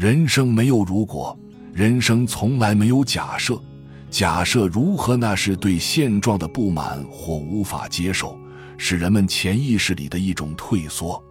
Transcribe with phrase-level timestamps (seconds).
[0.00, 1.38] 人生没有如果，
[1.74, 3.60] 人生从来没有假设。
[4.08, 5.14] 假设如何？
[5.14, 8.34] 那是对现状的不满或无法接受，
[8.78, 11.22] 是人们潜意识里的一种退缩。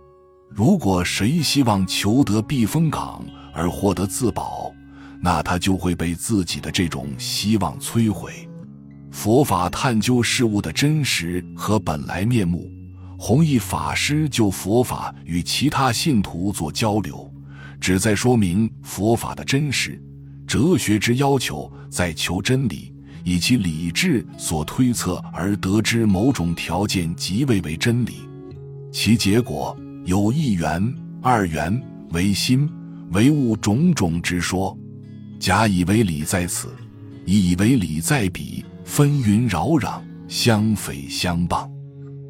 [0.48, 4.72] 如果谁希望求得避风港而获得自保，
[5.20, 8.48] 那他就会被自己的这种希望摧毁。
[9.10, 12.70] 佛法探究事物的真实和本来面目。
[13.18, 17.28] 弘一法师就佛法与其他信徒做交流，
[17.80, 20.02] 旨在说明佛法的真实。
[20.48, 22.94] 哲学之要求在求真理，
[23.24, 28.28] 以其理智所推测而得知某种条件即谓为真理。
[28.92, 31.80] 其结果有一元、二元
[32.12, 32.68] 为心
[33.12, 34.76] 唯物种种之说。
[35.40, 36.68] 假以为理在此，
[37.26, 41.70] 以为理在彼，纷纭扰攘，相匪相谤。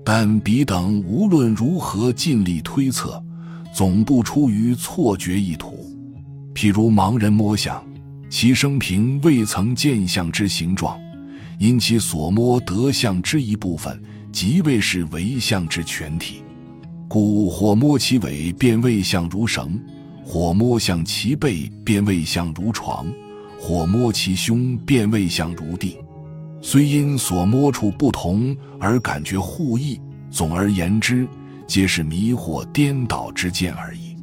[0.05, 3.23] 但彼等无论如何尽力推测，
[3.73, 5.85] 总不出于错觉意图。
[6.53, 7.83] 譬如盲人摸象。
[8.31, 10.95] 其生平未曾见象之形状，
[11.57, 13.99] 因其所摸得象之一部分，
[14.31, 16.43] 即未是为象之全体，
[17.07, 19.65] 故或摸其尾，便谓象如绳；
[20.23, 23.07] 或摸象其背，便谓象如床；
[23.59, 25.97] 或摸其胸，便谓象如地。
[26.61, 31.27] 虽因所摸处不同而感觉互异，总而言之，
[31.69, 34.17] 皆是迷惑颠倒之见而已。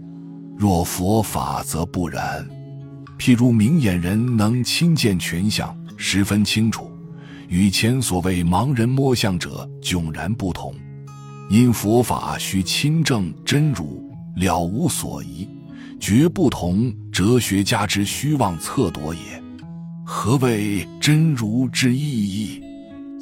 [0.59, 2.45] 若佛法，则不然。
[3.17, 6.91] 譬如明眼人能亲见全相，十分清楚，
[7.47, 10.75] 与前所谓盲人摸象者迥然不同。
[11.49, 15.49] 因佛法须亲证真如，了无所疑，
[16.01, 19.21] 绝不同哲学家之虚妄测度也。
[20.05, 22.61] 何谓真如之意义？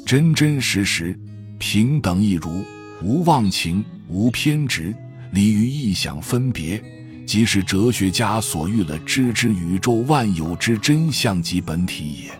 [0.03, 1.15] 真真实实，
[1.59, 2.63] 平等一如，
[3.03, 4.95] 无妄情，无偏执，
[5.31, 6.81] 离于意想分别。
[7.25, 12.31] 即是哲学家所欲了知之宇宙万有之真相及本体也。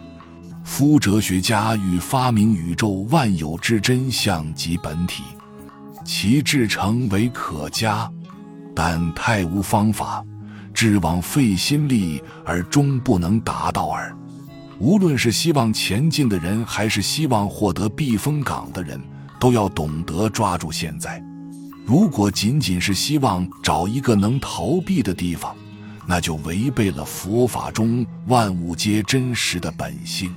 [0.64, 5.24] 夫哲学家欲发明宇宙万有之真相及本体，
[6.04, 8.08] 其至诚为可嘉，
[8.76, 10.24] 但太无方法，
[10.72, 14.16] 至往费心力而终不能达到耳。
[14.78, 19.02] 无论是希望前进的人，还是希望获得避风港的人，
[19.40, 21.24] 都要懂得抓住现在。
[21.86, 25.56] 如果仅仅是希望找一个能逃避的地方，
[26.08, 30.34] 那就违背了佛法中万物皆真实的本性。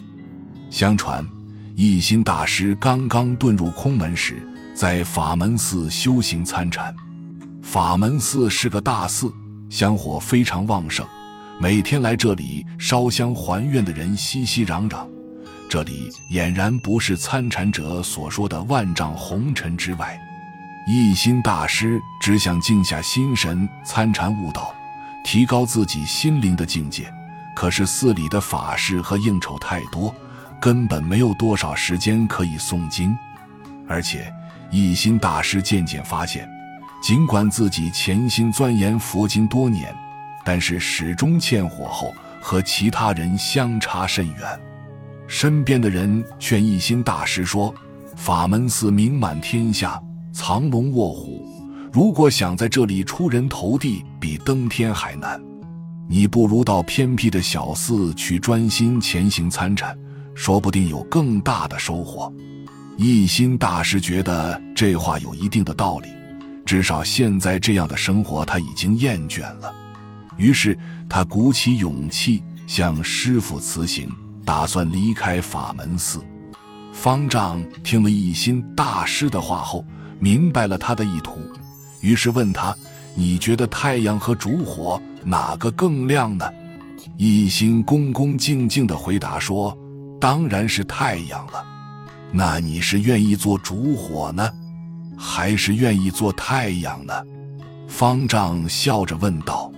[0.69, 1.27] 相传，
[1.75, 6.95] 一心大师刚刚遁入空门时，在法门寺修行参禅。
[7.63, 9.33] 法门寺是个大寺，
[9.71, 11.07] 香火非常旺盛，
[11.59, 15.07] 每天来这里烧香还愿的人熙熙攘攘。
[15.71, 20.21] 这里俨然不是参禅者所说的万丈红尘之外。
[20.91, 24.75] 一心大师只想静下心神参禅悟道，
[25.23, 27.13] 提高自己心灵的境界。
[27.55, 30.15] 可是寺里的法事和应酬太多，
[30.59, 33.15] 根本没有多少时间可以诵经。
[33.87, 34.33] 而且
[34.71, 36.49] 一心大师渐渐发现，
[37.03, 39.95] 尽管自己潜心钻研佛经多年，
[40.43, 44.61] 但是始终欠火候和其他人相差甚远。
[45.27, 47.75] 身边的人劝一心大师说
[48.17, 50.01] ：“法门寺名满天下。”
[50.41, 55.39] 藏龙卧虎，如果想在这里出人头地，比登天还难。
[56.09, 59.99] 你不如到偏僻的小寺去专心潜行参禅，
[60.37, 62.33] 说不定有更大的收获。
[62.97, 66.09] 一心大师觉得这话有一定的道理，
[66.65, 69.75] 至少现在这样的生活他已经厌倦了。
[70.37, 70.79] 于是
[71.09, 74.09] 他鼓起勇气向师傅辞行，
[74.45, 76.21] 打算离开法门寺。
[76.93, 79.85] 方丈听了一心大师的话后。
[80.19, 81.41] 明白了他的意图，
[82.01, 82.77] 于是问他
[83.15, 86.45] ：“你觉得太阳和烛火哪个更亮呢？”
[87.17, 89.77] 一心恭恭敬敬地回答说
[90.21, 91.65] ：“当然是太阳了。”
[92.31, 94.51] 那你是愿意做烛火呢，
[95.17, 97.15] 还是愿意做太阳呢？
[97.89, 99.73] 方丈笑着问道。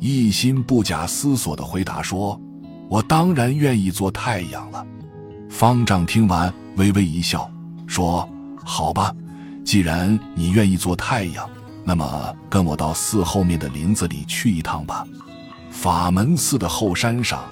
[0.00, 2.40] 一心不假思索地回答说
[2.88, 4.84] ：“我当然愿意做太阳了。”
[5.50, 7.48] 方丈听完微微一笑，
[7.86, 8.28] 说
[8.64, 9.14] ：“好吧。”
[9.64, 11.48] 既然你愿意做太阳，
[11.84, 15.04] 那么跟我到寺后面的林子里去一趟吧。
[15.70, 17.42] 法门寺的后山上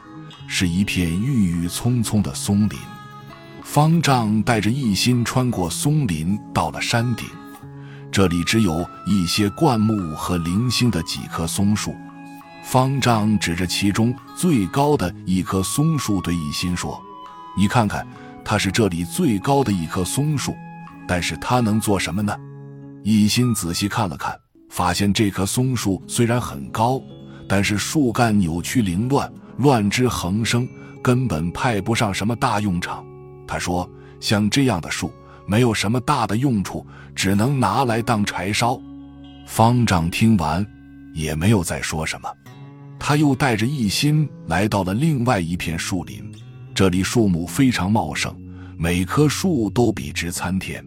[0.47, 2.79] 是一片郁郁葱葱的松林。
[3.63, 7.27] 方丈带着一心穿过松林，到了山顶。
[8.11, 11.95] 这里只有一些灌木和零星的几棵松树。
[12.65, 17.01] 方丈指着其中最高的一棵松树，对一心说
[17.57, 18.07] ：“你看看，
[18.45, 20.55] 它是这里最高的一棵松树。”
[21.11, 22.33] 但是他能做什么呢？
[23.03, 24.33] 一心仔细看了看，
[24.69, 27.03] 发现这棵松树虽然很高，
[27.49, 30.69] 但是树干扭曲凌乱，乱枝横生，
[31.03, 33.05] 根本派不上什么大用场。
[33.45, 33.91] 他说
[34.21, 35.13] ：“像这样的树，
[35.49, 38.81] 没有什么大的用处，只能拿来当柴烧。”
[39.49, 40.65] 方丈听完，
[41.13, 42.33] 也没有再说什么。
[43.01, 46.23] 他又带着一心来到了另外一片树林，
[46.73, 48.33] 这里树木非常茂盛，
[48.79, 50.81] 每棵树都笔直参天。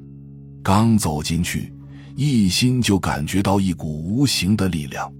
[0.63, 1.74] 刚走进去，
[2.15, 5.12] 一心就感觉到一股无形的力量。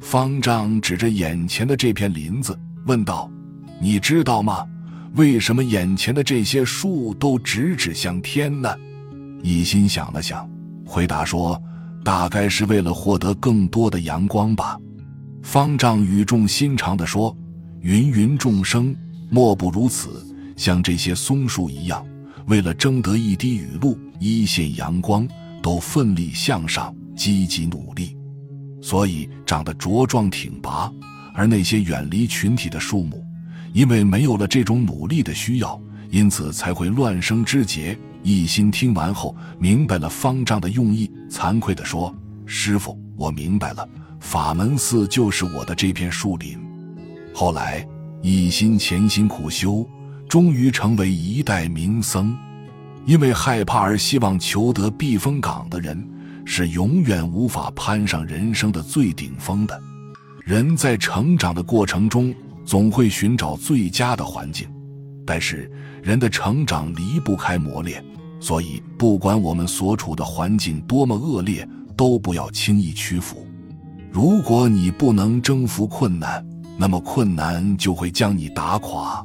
[0.00, 3.30] 方丈指着眼前的这片林子，问道
[3.78, 4.64] ：“你知道吗？
[5.14, 8.74] 为什么眼前的这些树都直指向天呢？”
[9.44, 10.48] 一心想了想，
[10.86, 11.60] 回答说
[12.02, 14.78] ：“大概是为了获得更多的阳光吧。”
[15.42, 17.36] 方丈语重心长地说
[17.82, 18.96] ：“芸芸众生，
[19.28, 20.26] 莫不如此。
[20.56, 22.04] 像这些松树一样，
[22.48, 25.28] 为了争得一滴雨露、一线阳光，
[25.62, 28.16] 都奋力向上，积极努力。”
[28.80, 30.90] 所以长得茁壮挺拔，
[31.34, 33.22] 而那些远离群体的树木，
[33.72, 35.80] 因为没有了这种努力的需要，
[36.10, 37.98] 因此才会乱生枝节。
[38.22, 42.14] 一心听完后，明白了方丈的用意，惭愧地说
[42.46, 43.88] ：“师傅，我明白了，
[44.20, 46.58] 法门寺就是我的这片树林。”
[47.34, 47.86] 后来，
[48.22, 49.88] 一心潜心苦修，
[50.28, 52.36] 终于成为一代名僧。
[53.06, 56.06] 因为害怕而希望求得避风港的人。
[56.50, 59.78] 是永远无法攀上人生的最顶峰的。
[60.42, 62.34] 人在成长的过程中，
[62.64, 64.66] 总会寻找最佳的环境，
[65.26, 65.70] 但是
[66.02, 68.02] 人的成长离不开磨练，
[68.40, 73.46] 所以不管我们所处的环境多么恶劣，都不要轻易屈服。
[74.10, 76.42] 如果你不能征服困难，
[76.78, 79.22] 那么困难就会将你打垮。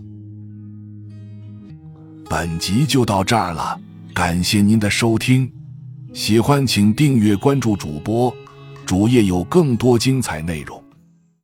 [2.35, 3.79] 本集就到这儿了，
[4.11, 5.53] 感谢您的收听。
[6.15, 8.35] 喜欢请订阅关注主播，
[8.87, 10.82] 主页有更多精彩内容。